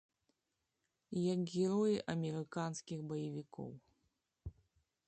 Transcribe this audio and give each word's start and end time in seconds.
Як 1.33 1.41
героі 1.57 2.01
амерыканскіх 2.15 2.99
баевікоў. 3.13 3.71